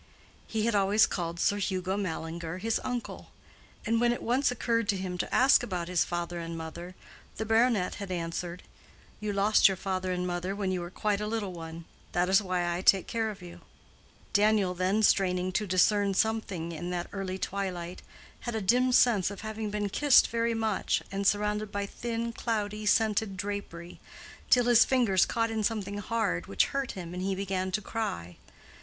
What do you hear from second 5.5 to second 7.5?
about his father and mother, the